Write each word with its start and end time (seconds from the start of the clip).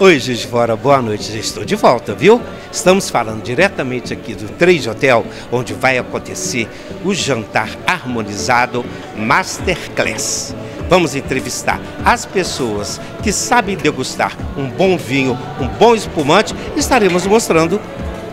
Oi, 0.00 0.20
Juiz 0.20 0.38
de 0.38 0.46
Fora, 0.46 0.76
boa 0.76 1.02
noite. 1.02 1.32
Já 1.32 1.40
estou 1.40 1.64
de 1.64 1.74
volta, 1.74 2.14
viu? 2.14 2.40
Estamos 2.70 3.10
falando 3.10 3.42
diretamente 3.42 4.12
aqui 4.12 4.32
do 4.32 4.48
3 4.52 4.86
Hotel, 4.86 5.26
onde 5.50 5.74
vai 5.74 5.98
acontecer 5.98 6.68
o 7.04 7.12
jantar 7.12 7.68
harmonizado 7.84 8.84
Masterclass. 9.16 10.54
Vamos 10.88 11.16
entrevistar 11.16 11.80
as 12.04 12.24
pessoas 12.24 13.00
que 13.24 13.32
sabem 13.32 13.76
degustar 13.76 14.36
um 14.56 14.70
bom 14.70 14.96
vinho, 14.96 15.36
um 15.60 15.66
bom 15.66 15.96
espumante 15.96 16.54
estaremos 16.76 17.26
mostrando 17.26 17.80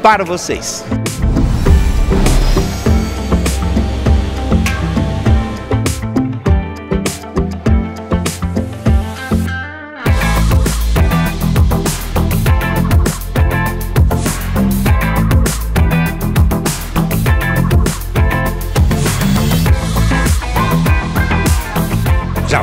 para 0.03 0.23
vocês. 0.23 0.85
Já 0.87 1.34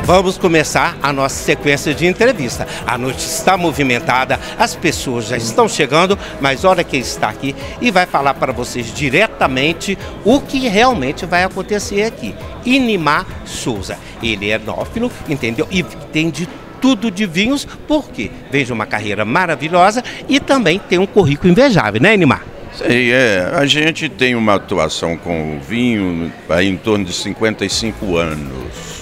vamos 0.03 0.37
começar 0.37 0.97
a 1.01 1.13
nossa 1.13 1.43
sequência 1.43 1.93
de 1.93 2.05
entrevista. 2.05 2.67
A 2.85 2.97
noite 2.97 3.19
está 3.19 3.57
movimentada, 3.57 4.39
as 4.57 4.75
pessoas 4.75 5.27
já 5.27 5.37
estão 5.37 5.67
chegando, 5.67 6.17
mas 6.41 6.63
olha 6.65 6.83
quem 6.83 6.99
está 6.99 7.29
aqui 7.29 7.55
e 7.81 7.89
vai 7.89 8.05
falar 8.05 8.33
para 8.33 8.51
vocês 8.51 8.93
diretamente 8.93 9.97
o 10.23 10.39
que 10.41 10.67
realmente 10.67 11.25
vai 11.25 11.43
acontecer 11.43 12.03
aqui. 12.03 12.35
Inimar 12.65 13.25
Souza. 13.45 13.97
Ele 14.21 14.49
é 14.49 14.57
nófilo, 14.57 15.11
entendeu? 15.27 15.67
E 15.71 15.83
tem 15.83 16.29
de 16.29 16.47
tudo 16.81 17.09
de 17.09 17.25
vinhos, 17.25 17.65
porque 17.87 18.29
vem 18.51 18.65
de 18.65 18.73
uma 18.73 18.85
carreira 18.85 19.23
maravilhosa 19.23 20.03
e 20.27 20.39
também 20.39 20.79
tem 20.79 20.99
um 20.99 21.05
currículo 21.05 21.51
invejável, 21.51 22.01
né, 22.01 22.13
Inimar? 22.13 22.43
Sei, 22.73 23.13
é. 23.13 23.51
A 23.53 23.65
gente 23.65 24.09
tem 24.09 24.35
uma 24.35 24.55
atuação 24.55 25.15
com 25.15 25.55
o 25.55 25.59
vinho 25.59 26.31
em 26.61 26.75
torno 26.75 27.05
de 27.05 27.13
55 27.13 28.17
anos. 28.17 28.92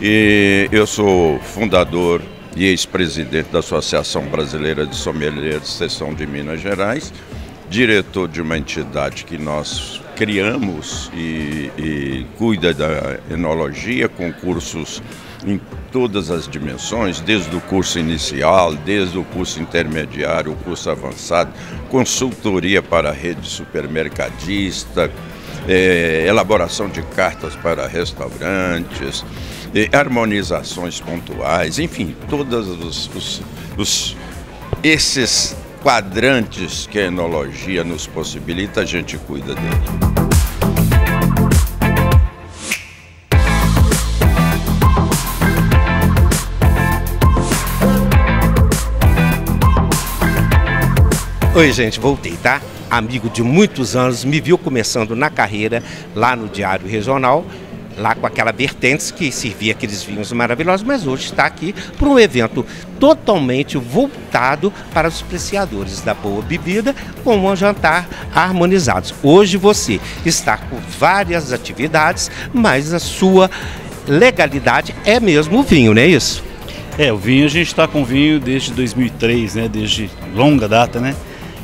E 0.00 0.68
eu 0.72 0.86
sou 0.86 1.38
fundador 1.38 2.20
e 2.56 2.64
ex-presidente 2.64 3.50
da 3.50 3.60
Associação 3.60 4.26
Brasileira 4.26 4.86
de 4.86 4.96
Sommeliers 4.96 5.68
Seção 5.68 6.12
de 6.12 6.26
Minas 6.26 6.60
Gerais, 6.60 7.12
diretor 7.70 8.28
de 8.28 8.42
uma 8.42 8.58
entidade 8.58 9.24
que 9.24 9.38
nós 9.38 10.00
criamos 10.16 11.10
e, 11.14 11.70
e 11.78 12.26
cuida 12.36 12.74
da 12.74 13.18
enologia 13.30 14.08
com 14.08 14.32
cursos 14.32 15.00
em 15.46 15.60
todas 15.92 16.30
as 16.30 16.48
dimensões, 16.48 17.20
desde 17.20 17.54
o 17.54 17.60
curso 17.60 17.98
inicial, 17.98 18.74
desde 18.74 19.16
o 19.16 19.24
curso 19.24 19.60
intermediário, 19.60 20.52
o 20.52 20.56
curso 20.56 20.90
avançado, 20.90 21.52
consultoria 21.88 22.82
para 22.82 23.10
a 23.10 23.12
rede 23.12 23.46
supermercadista, 23.46 25.10
é, 25.68 26.24
elaboração 26.26 26.88
de 26.88 27.02
cartas 27.02 27.54
para 27.56 27.86
restaurantes, 27.86 29.24
harmonizações 29.92 31.00
pontuais, 31.00 31.78
enfim, 31.78 32.14
todos 32.28 32.68
os, 32.68 33.10
os, 33.14 33.42
os, 33.76 34.16
esses 34.82 35.56
quadrantes 35.82 36.86
que 36.86 36.98
a 36.98 37.06
enologia 37.06 37.82
nos 37.82 38.06
possibilita, 38.06 38.82
a 38.82 38.84
gente 38.84 39.18
cuida 39.18 39.54
dele. 39.54 40.14
Oi, 51.56 51.72
gente, 51.72 52.00
voltei, 52.00 52.36
tá? 52.36 52.60
Amigo 52.90 53.28
de 53.28 53.42
muitos 53.42 53.94
anos, 53.96 54.24
me 54.24 54.40
viu 54.40 54.56
começando 54.56 55.16
na 55.16 55.30
carreira 55.30 55.82
lá 56.14 56.34
no 56.34 56.48
Diário 56.48 56.86
Regional 56.86 57.44
lá 57.96 58.14
com 58.14 58.26
aquela 58.26 58.52
vertente 58.52 59.12
que 59.12 59.30
servia 59.30 59.72
aqueles 59.72 60.02
vinhos 60.02 60.32
maravilhosos, 60.32 60.86
mas 60.86 61.06
hoje 61.06 61.26
está 61.26 61.44
aqui 61.44 61.74
para 61.98 62.08
um 62.08 62.18
evento 62.18 62.66
totalmente 62.98 63.76
voltado 63.76 64.72
para 64.92 65.08
os 65.08 65.22
apreciadores 65.22 66.00
da 66.00 66.14
boa 66.14 66.42
bebida, 66.42 66.94
com 67.22 67.36
um 67.36 67.56
jantar 67.56 68.08
harmonizados. 68.34 69.14
Hoje 69.22 69.56
você 69.56 70.00
está 70.24 70.56
com 70.56 70.78
várias 70.98 71.52
atividades, 71.52 72.30
mas 72.52 72.92
a 72.92 72.98
sua 72.98 73.50
legalidade 74.06 74.94
é 75.04 75.18
mesmo 75.18 75.60
o 75.60 75.62
vinho, 75.62 75.94
não 75.94 76.02
é 76.02 76.06
isso? 76.06 76.42
É, 76.96 77.12
o 77.12 77.16
vinho 77.16 77.44
a 77.44 77.48
gente 77.48 77.66
está 77.66 77.88
com 77.88 78.04
vinho 78.04 78.38
desde 78.38 78.72
2003, 78.72 79.56
né? 79.56 79.68
Desde 79.68 80.08
longa 80.32 80.68
data, 80.68 81.00
né? 81.00 81.14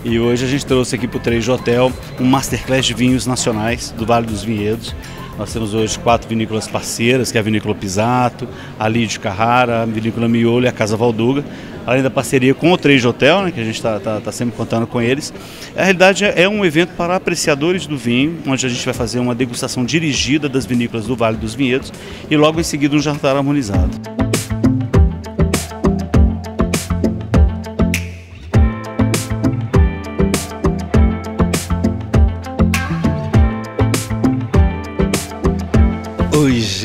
E 0.05 0.19
hoje 0.19 0.45
a 0.45 0.49
gente 0.49 0.65
trouxe 0.65 0.97
aqui 0.97 1.07
para 1.07 1.19
o 1.19 1.21
3 1.21 1.49
Hotel 1.49 1.93
um 2.19 2.25
masterclass 2.25 2.87
de 2.87 2.95
vinhos 2.95 3.27
nacionais 3.27 3.91
do 3.97 4.07
Vale 4.07 4.27
dos 4.27 4.43
Vinhedos. 4.43 4.95
Nós 5.41 5.55
temos 5.55 5.73
hoje 5.73 5.99
quatro 5.99 6.29
vinícolas 6.29 6.69
parceiras, 6.69 7.33
que 7.33 7.39
é 7.39 7.41
a 7.41 7.43
Vinícola 7.43 7.75
Pisato, 7.75 8.47
a 8.79 8.87
Lídio 8.87 9.21
Carrara, 9.21 9.81
a 9.81 9.87
Vinícola 9.87 10.29
Miolo 10.29 10.67
e 10.67 10.69
a 10.69 10.73
Casa 10.73 10.99
Valduga, 10.99 11.43
além 11.87 12.03
da 12.03 12.11
parceria 12.11 12.53
com 12.53 12.71
o 12.71 12.77
Três 12.77 13.07
Hotel, 13.07 13.45
né, 13.45 13.51
que 13.51 13.59
a 13.59 13.65
gente 13.65 13.77
está 13.77 13.99
tá, 13.99 14.21
tá 14.21 14.33
sempre 14.33 14.55
contando 14.55 14.87
com 14.87 15.01
eles. 15.01 15.33
A 15.75 15.81
realidade 15.81 16.27
é, 16.27 16.43
é 16.43 16.47
um 16.49 16.63
evento 16.63 16.91
para 16.95 17.17
apreciadores 17.17 17.87
do 17.87 17.97
vinho, 17.97 18.37
onde 18.47 18.67
a 18.67 18.69
gente 18.69 18.85
vai 18.85 18.93
fazer 18.93 19.19
uma 19.19 19.35
degustação 19.35 19.83
dirigida 19.83 20.47
das 20.47 20.67
vinícolas 20.67 21.07
do 21.07 21.17
Vale 21.17 21.39
dos 21.39 21.55
Vinhedos 21.55 21.91
e 22.31 22.37
logo 22.37 22.61
em 22.61 22.65
seguida 22.65 22.95
um 22.95 23.01
jantar 23.01 23.35
harmonizado. 23.35 24.20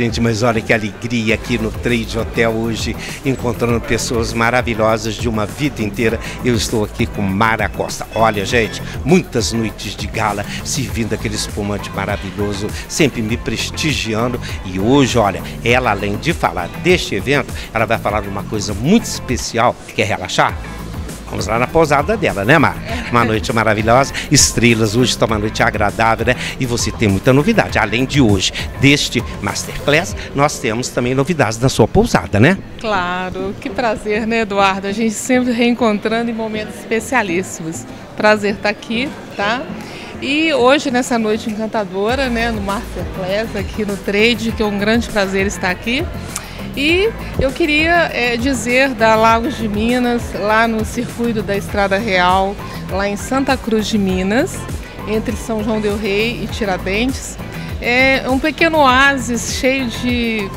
Gente, 0.05 0.21
mas 0.21 0.43
olha 0.43 0.61
que 0.61 0.71
alegria 0.71 1.33
aqui 1.33 1.57
no 1.57 1.71
Trade 1.71 2.17
Hotel 2.17 2.51
hoje, 2.51 2.95
encontrando 3.25 3.81
pessoas 3.81 4.33
maravilhosas 4.33 5.16
de 5.16 5.27
uma 5.27 5.45
vida 5.45 5.81
inteira. 5.81 6.19
Eu 6.43 6.55
estou 6.55 6.83
aqui 6.83 7.05
com 7.07 7.21
Mara 7.21 7.67
Costa. 7.67 8.07
Olha, 8.13 8.45
gente, 8.45 8.81
muitas 9.03 9.51
noites 9.51 9.95
de 9.95 10.05
gala, 10.07 10.45
servindo 10.63 11.13
aquele 11.13 11.35
espumante 11.35 11.89
maravilhoso, 11.91 12.67
sempre 12.88 13.21
me 13.21 13.35
prestigiando. 13.35 14.39
E 14.66 14.79
hoje, 14.79 15.17
olha, 15.17 15.41
ela 15.63 15.91
além 15.91 16.17
de 16.17 16.33
falar 16.33 16.67
deste 16.83 17.16
evento, 17.16 17.51
ela 17.73 17.85
vai 17.85 17.97
falar 17.97 18.22
de 18.22 18.29
uma 18.29 18.43
coisa 18.43 18.73
muito 18.73 19.05
especial, 19.05 19.75
que 19.95 20.01
é 20.01 20.05
relaxar. 20.05 20.55
Vamos 21.35 21.47
lá 21.47 21.59
na 21.59 21.68
pousada 21.68 22.16
dela, 22.16 22.46
né, 22.46 22.57
Mar? 22.57 22.78
Uma 23.12 23.25
noite 23.25 23.51
maravilhosa, 23.51 24.13
estrelas, 24.31 24.96
hoje 24.96 25.12
está 25.12 25.25
uma 25.25 25.38
noite 25.38 25.62
agradável, 25.62 26.25
né? 26.28 26.34
E 26.57 26.66
você 26.66 26.94
tem 26.94 27.09
muita 27.09 27.34
novidade. 27.34 27.78
Além 27.78 28.06
de 28.06 28.22
hoje, 28.22 28.53
deste 28.79 29.22
Masterclass, 29.41 30.16
nós 30.34 30.59
temos 30.59 30.88
também 30.88 31.13
novidades 31.13 31.59
na 31.59 31.68
sua 31.68 31.90
pousada, 31.90 32.40
né? 32.40 32.57
Claro, 32.79 33.53
que 33.59 33.69
prazer, 33.69 34.25
né, 34.25 34.44
Eduardo? 34.44 34.88
A 34.88 34.94
gente 34.94 35.13
sempre 35.13 35.51
reencontrando 35.51 36.31
em 36.31 36.34
momentos 36.34 36.73
especialíssimos. 36.75 37.85
Prazer 38.16 38.56
estar 38.56 38.69
aqui, 38.69 39.09
tá? 39.35 39.62
E 40.22 40.53
hoje, 40.53 40.90
nessa 40.90 41.19
noite 41.19 41.50
encantadora, 41.50 42.29
né, 42.29 42.50
no 42.50 42.62
Masterclass, 42.62 43.53
aqui 43.57 43.84
no 43.84 43.97
Trade, 43.97 44.53
que 44.53 44.63
é 44.63 44.66
um 44.66 44.79
grande 44.79 45.09
prazer 45.09 45.47
estar 45.47 45.69
aqui. 45.69 46.06
E 46.75 47.09
eu 47.39 47.51
queria 47.51 48.09
é, 48.13 48.35
dizer 48.35 48.89
da 48.89 49.15
Lagos 49.15 49.57
de 49.57 49.67
Minas, 49.67 50.21
lá 50.33 50.67
no 50.67 50.83
circuito 50.83 51.41
da 51.41 51.55
Estrada 51.55 51.97
Real, 51.97 52.55
lá 52.91 53.07
em 53.07 53.15
Santa 53.15 53.55
Cruz 53.55 53.87
de 53.87 53.97
Minas, 53.97 54.57
entre 55.07 55.35
São 55.37 55.63
João 55.63 55.79
del 55.79 55.97
Rei 55.97 56.43
e 56.43 56.47
Tiradentes. 56.47 57.37
É 57.81 58.25
um 58.29 58.39
pequeno 58.39 58.79
oásis 58.79 59.53
cheio 59.53 59.87
de, 59.87 60.49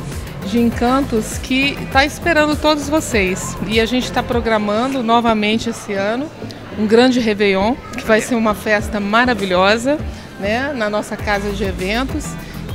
de 0.46 0.58
encantos 0.58 1.38
que 1.38 1.76
está 1.82 2.04
esperando 2.04 2.56
todos 2.56 2.88
vocês. 2.88 3.56
E 3.68 3.80
a 3.80 3.86
gente 3.86 4.04
está 4.04 4.22
programando 4.22 5.02
novamente 5.02 5.70
esse 5.70 5.92
ano 5.92 6.28
um 6.76 6.86
grande 6.86 7.20
Réveillon, 7.20 7.74
que 7.96 8.04
vai 8.04 8.20
ser 8.20 8.34
uma 8.34 8.54
festa 8.54 8.98
maravilhosa 8.98 9.98
né, 10.40 10.72
na 10.74 10.88
nossa 10.88 11.16
casa 11.16 11.50
de 11.50 11.64
eventos. 11.64 12.24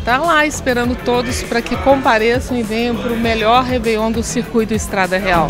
Está 0.04 0.18
lá 0.18 0.46
esperando 0.46 0.98
todos 1.06 1.42
para 1.44 1.62
que 1.62 1.78
compareçam 1.78 2.58
e 2.58 2.62
venham 2.62 2.94
para 2.94 3.14
o 3.14 3.18
melhor 3.18 3.64
Réveillon 3.64 4.12
do 4.12 4.22
circuito 4.22 4.74
Estrada 4.74 5.18
Real. 5.18 5.48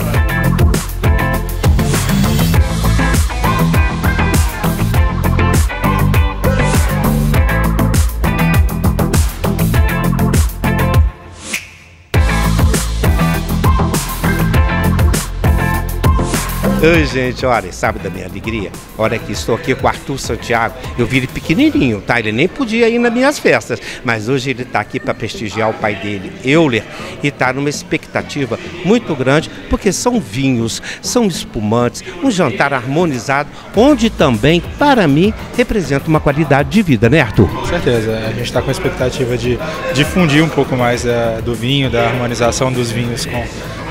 Oi, 16.83 17.05
gente, 17.05 17.45
olha, 17.45 17.71
sabe 17.71 17.99
da 17.99 18.09
minha 18.09 18.25
alegria? 18.25 18.69
Olha 18.97 19.17
que 19.17 19.31
estou 19.31 19.55
aqui 19.55 19.73
com 19.73 19.85
o 19.85 19.87
Arthur 19.87 20.19
Santiago. 20.19 20.75
Eu 20.97 21.05
vi 21.05 21.15
ele 21.15 21.27
pequenininho, 21.27 22.01
tá? 22.01 22.19
Ele 22.19 22.33
nem 22.33 22.45
podia 22.45 22.89
ir 22.89 22.99
nas 22.99 23.13
minhas 23.13 23.39
festas, 23.39 23.79
mas 24.03 24.27
hoje 24.27 24.49
ele 24.49 24.63
está 24.63 24.81
aqui 24.81 24.99
para 24.99 25.13
prestigiar 25.13 25.69
o 25.69 25.73
pai 25.73 25.95
dele, 25.95 26.33
Euler, 26.43 26.83
e 27.23 27.29
está 27.29 27.53
numa 27.53 27.69
expectativa 27.69 28.59
muito 28.83 29.15
grande, 29.15 29.49
porque 29.69 29.93
são 29.93 30.19
vinhos, 30.19 30.81
são 31.01 31.25
espumantes, 31.25 32.03
um 32.21 32.29
jantar 32.29 32.73
harmonizado, 32.73 33.49
onde 33.77 34.09
também, 34.09 34.61
para 34.77 35.07
mim, 35.07 35.33
representa 35.55 36.09
uma 36.09 36.19
qualidade 36.19 36.69
de 36.69 36.81
vida, 36.81 37.09
né, 37.09 37.21
Arthur? 37.21 37.47
Com 37.47 37.65
certeza. 37.65 38.11
A 38.27 38.31
gente 38.31 38.43
está 38.43 38.61
com 38.61 38.67
a 38.67 38.73
expectativa 38.73 39.37
de 39.37 39.57
difundir 39.93 40.43
um 40.43 40.49
pouco 40.49 40.75
mais 40.75 41.05
uh, 41.05 41.41
do 41.45 41.55
vinho, 41.55 41.89
da 41.89 42.09
harmonização 42.09 42.73
dos 42.73 42.91
vinhos 42.91 43.25
com 43.25 43.41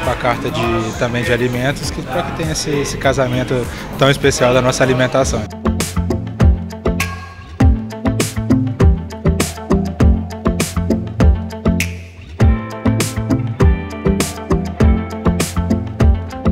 com 0.02 0.10
a 0.10 0.16
carta 0.16 0.50
de, 0.50 0.98
também 0.98 1.22
de 1.22 1.32
alimentos, 1.32 1.90
que, 1.90 2.02
para 2.02 2.22
que 2.22 2.36
tenha 2.36 2.52
esse, 2.52 2.70
esse 2.70 2.96
casamento 2.96 3.66
tão 3.98 4.10
especial 4.10 4.52
da 4.52 4.60
nossa 4.60 4.82
alimentação. 4.82 5.42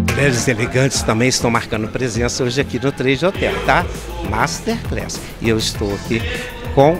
Mulheres 0.08 0.46
elegantes 0.48 1.02
também 1.02 1.28
estão 1.28 1.50
marcando 1.50 1.88
presença 1.88 2.44
hoje 2.44 2.60
aqui 2.60 2.78
no 2.78 2.92
3 2.92 3.22
Hotel, 3.22 3.54
tá? 3.64 3.84
Masterclass. 4.28 5.20
E 5.40 5.48
eu 5.48 5.58
estou 5.58 5.94
aqui 5.94 6.22
com 6.74 6.98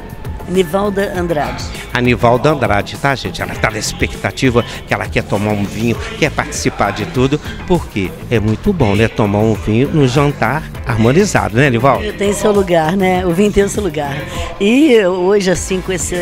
Nivalda 0.49 1.13
Andrade. 1.17 1.80
A 1.93 2.01
Nivalda 2.01 2.51
Andrade, 2.51 2.97
tá, 2.97 3.15
gente? 3.15 3.43
Ela 3.43 3.53
está 3.53 3.71
na 3.71 3.79
expectativa 3.79 4.65
que 4.87 4.95
ela 4.95 5.07
quer 5.07 5.23
tomar 5.25 5.53
um 5.53 5.65
vinho, 5.65 5.97
quer 6.19 6.31
participar 6.31 6.93
de 6.93 7.07
tudo, 7.07 7.41
porque 7.67 8.11
é 8.31 8.39
muito 8.39 8.73
bom, 8.73 8.95
né? 8.95 9.09
Tomar 9.09 9.41
um 9.41 9.55
vinho 9.55 9.89
no 9.89 10.07
jantar 10.07 10.63
harmonizado, 10.87 11.57
né, 11.57 11.69
Nivalda? 11.71 12.13
Tem 12.13 12.33
seu 12.33 12.53
lugar, 12.53 12.97
né? 12.97 13.27
O 13.27 13.33
vinho 13.33 13.53
tem 13.53 13.67
seu 13.69 13.83
lugar. 13.83 14.17
E 14.61 15.05
hoje, 15.05 15.51
assim, 15.51 15.81
com 15.81 15.93
esse, 15.93 16.17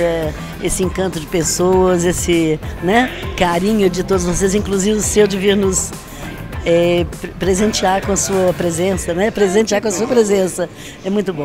esse 0.62 0.82
encanto 0.82 1.20
de 1.20 1.26
pessoas, 1.26 2.04
esse 2.04 2.58
né, 2.82 3.10
carinho 3.36 3.88
de 3.90 4.02
todos 4.02 4.24
vocês, 4.24 4.54
inclusive 4.54 4.98
o 4.98 5.02
seu 5.02 5.26
de 5.26 5.36
vir 5.36 5.56
nos 5.56 5.90
é, 6.64 7.06
presentear 7.38 8.04
com 8.04 8.12
a 8.12 8.16
sua 8.16 8.52
presença, 8.52 9.14
né? 9.14 9.30
Presentear 9.30 9.80
com 9.80 9.88
a 9.88 9.92
sua 9.92 10.06
presença. 10.06 10.68
É 11.04 11.10
muito 11.10 11.32
bom. 11.32 11.44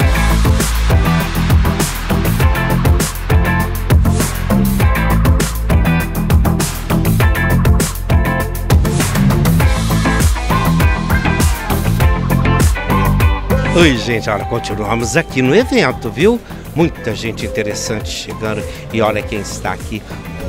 Oi, 13.75 13.97
gente, 13.97 14.29
olha, 14.29 14.45
continuamos 14.45 15.17
aqui 15.17 15.41
no 15.41 15.55
evento, 15.55 16.07
viu? 16.07 16.39
Muita 16.75 17.15
gente 17.15 17.43
interessante 17.43 18.07
chegando 18.07 18.63
e 18.93 19.01
olha 19.01 19.19
quem 19.23 19.39
está 19.39 19.73
aqui. 19.73 19.99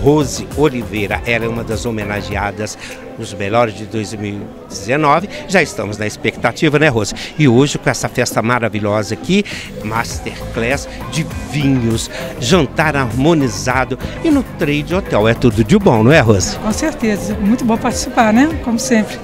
Rose 0.03 0.47
Oliveira, 0.59 1.23
ela 1.25 1.47
é 1.47 1.49
uma 1.49 1.65
das 1.65 1.87
homenageadas 1.87 2.77
nos 3.19 3.33
melhores 3.33 3.75
de 3.75 3.87
2019. 3.87 5.31
Já 5.49 5.63
estamos 5.63 5.97
na 5.97 6.07
expectativa, 6.07 6.79
né, 6.79 6.89
Rose? 6.89 7.15
E 7.39 7.49
hoje, 7.49 7.79
com 7.79 7.89
essa 7.89 8.11
festa 8.11 8.43
maravilhosa 8.43 9.15
aqui, 9.15 9.43
masterclass 9.83 10.87
de 11.11 11.27
vinhos, 11.51 12.11
jantar 12.39 12.95
harmonizado 12.95 13.99
e 14.23 14.31
no 14.31 14.43
trade 14.43 14.95
hotel. 14.95 15.27
É 15.27 15.33
tudo 15.33 15.65
de 15.65 15.79
bom, 15.79 16.03
não 16.03 16.13
é, 16.13 16.21
Rose? 16.21 16.59
Com 16.59 16.73
certeza. 16.73 17.35
Muito 17.41 17.65
bom 17.65 17.79
participar, 17.79 18.35
né? 18.35 18.61
Como 18.63 18.79
sempre. 18.79 19.19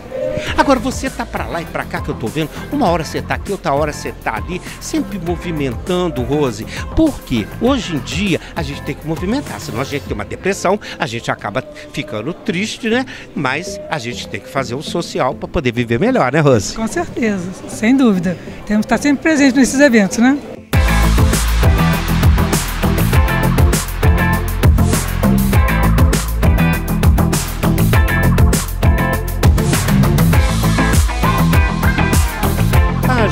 Agora 0.56 0.78
você 0.78 1.08
tá 1.08 1.24
para 1.24 1.46
lá 1.46 1.62
e 1.62 1.64
para 1.64 1.84
cá 1.84 2.00
que 2.00 2.08
eu 2.08 2.14
tô 2.14 2.26
vendo. 2.26 2.50
Uma 2.72 2.88
hora 2.88 3.04
você 3.04 3.22
tá 3.22 3.34
aqui, 3.34 3.52
outra 3.52 3.72
hora 3.72 3.92
você 3.92 4.12
tá 4.12 4.36
ali, 4.36 4.60
sempre 4.80 5.18
movimentando, 5.18 6.22
Rose. 6.22 6.66
Porque 6.96 7.46
hoje 7.60 7.96
em 7.96 7.98
dia 8.00 8.40
a 8.54 8.62
gente 8.62 8.82
tem 8.82 8.94
que 8.94 9.06
movimentar, 9.06 9.60
senão 9.60 9.80
a 9.80 9.84
gente 9.84 10.04
tem 10.04 10.14
uma 10.14 10.24
depressão, 10.24 10.78
a 10.98 11.06
gente 11.06 11.30
acaba 11.30 11.64
ficando 11.92 12.32
triste, 12.32 12.88
né? 12.88 13.04
Mas 13.34 13.80
a 13.90 13.98
gente 13.98 14.28
tem 14.28 14.40
que 14.40 14.48
fazer 14.48 14.74
o 14.74 14.82
social 14.82 15.34
para 15.34 15.48
poder 15.48 15.72
viver 15.72 15.98
melhor, 15.98 16.32
né, 16.32 16.40
Rose? 16.40 16.74
Com 16.74 16.86
certeza, 16.86 17.48
sem 17.68 17.96
dúvida. 17.96 18.36
Temos 18.66 18.86
que 18.86 18.92
estar 18.92 18.98
sempre 18.98 19.22
presentes 19.22 19.54
nesses 19.54 19.80
eventos, 19.80 20.18
né? 20.18 20.38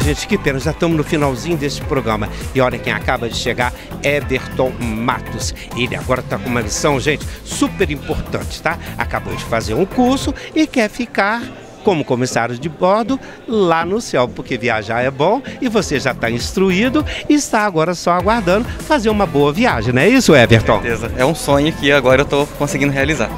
Gente, 0.09 0.27
que 0.27 0.39
pena, 0.39 0.59
já 0.59 0.71
estamos 0.71 0.97
no 0.97 1.05
finalzinho 1.05 1.57
deste 1.57 1.83
programa. 1.83 2.29
E 2.55 2.61
olha 2.61 2.79
quem 2.79 2.93
acaba 2.93 3.29
de 3.29 3.37
chegar, 3.37 3.73
Everton 4.03 4.71
Matos. 4.81 5.55
Ele 5.77 5.95
agora 5.95 6.21
está 6.21 6.39
com 6.39 6.49
uma 6.49 6.61
lição, 6.61 6.99
gente, 6.99 7.27
super 7.45 7.91
importante, 7.91 8.63
tá? 8.63 8.79
Acabou 8.97 9.35
de 9.35 9.45
fazer 9.45 9.75
um 9.75 9.85
curso 9.85 10.35
e 10.55 10.67
quer 10.67 10.89
ficar 10.89 11.43
como 11.85 12.05
comissário 12.05 12.59
de 12.59 12.69
bordo 12.69 13.19
lá 13.47 13.85
no 13.85 14.01
céu, 14.01 14.29
porque 14.29 14.59
viajar 14.59 15.01
é 15.03 15.11
bom 15.11 15.41
e 15.61 15.69
você 15.69 15.99
já 15.99 16.13
está 16.13 16.31
instruído 16.31 17.05
e 17.29 17.35
está 17.35 17.63
agora 17.63 17.95
só 17.95 18.13
aguardando 18.13 18.67
fazer 18.81 19.09
uma 19.09 19.27
boa 19.27 19.53
viagem, 19.53 19.93
não 19.93 20.03
é 20.03 20.09
isso, 20.09 20.35
Everton? 20.35 20.79
Com 20.79 20.83
certeza. 20.83 21.13
É 21.17 21.25
um 21.25 21.35
sonho 21.35 21.73
que 21.73 21.91
agora 21.93 22.23
eu 22.23 22.25
estou 22.25 22.47
conseguindo 22.59 22.93
realizar. 22.93 23.31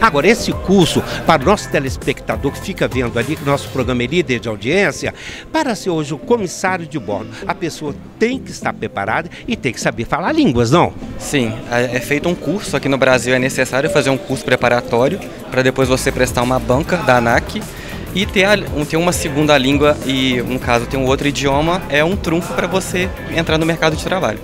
Agora, 0.00 0.26
esse 0.26 0.52
curso, 0.52 1.02
para 1.26 1.42
o 1.42 1.44
nosso 1.44 1.68
telespectador 1.68 2.52
que 2.52 2.60
fica 2.60 2.88
vendo 2.88 3.18
ali 3.18 3.36
que 3.36 3.44
nosso 3.44 3.68
programa 3.68 4.02
é 4.02 4.06
líder 4.06 4.40
de 4.40 4.48
audiência, 4.48 5.14
para 5.52 5.74
ser 5.74 5.90
hoje 5.90 6.14
o 6.14 6.18
comissário 6.18 6.86
de 6.86 6.98
bordo, 6.98 7.28
a 7.46 7.54
pessoa 7.54 7.94
tem 8.18 8.38
que 8.38 8.50
estar 8.50 8.72
preparada 8.72 9.28
e 9.46 9.56
tem 9.56 9.72
que 9.72 9.80
saber 9.80 10.06
falar 10.06 10.32
línguas, 10.32 10.70
não? 10.70 10.92
Sim, 11.18 11.52
é, 11.70 11.96
é 11.96 12.00
feito 12.00 12.28
um 12.28 12.34
curso 12.34 12.76
aqui 12.76 12.88
no 12.88 12.96
Brasil, 12.96 13.34
é 13.34 13.38
necessário 13.38 13.90
fazer 13.90 14.10
um 14.10 14.16
curso 14.16 14.44
preparatório 14.44 15.20
para 15.50 15.62
depois 15.62 15.88
você 15.88 16.10
prestar 16.10 16.42
uma 16.42 16.58
banca 16.58 16.96
da 16.98 17.18
ANAC 17.18 17.62
e 18.14 18.26
ter, 18.26 18.48
ter 18.88 18.96
uma 18.96 19.12
segunda 19.12 19.56
língua 19.56 19.96
e, 20.06 20.42
no 20.42 20.58
caso, 20.58 20.86
ter 20.86 20.96
um 20.96 21.06
outro 21.06 21.28
idioma 21.28 21.82
é 21.88 22.02
um 22.02 22.16
trunfo 22.16 22.54
para 22.54 22.66
você 22.66 23.08
entrar 23.36 23.58
no 23.58 23.66
mercado 23.66 23.96
de 23.96 24.04
trabalho. 24.04 24.40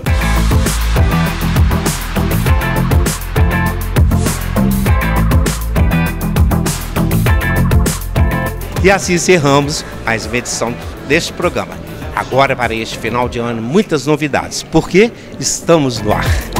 E 8.83 8.91
assim 8.91 9.13
encerramos 9.13 9.83
mais 10.05 10.25
uma 10.25 10.37
edição 10.37 10.73
deste 11.07 11.33
programa. 11.33 11.75
Agora, 12.15 12.55
para 12.55 12.73
este 12.75 12.97
final 12.97 13.27
de 13.27 13.39
ano, 13.39 13.61
muitas 13.61 14.05
novidades, 14.05 14.63
porque 14.63 15.11
estamos 15.39 15.99
no 15.99 16.13
ar. 16.13 16.56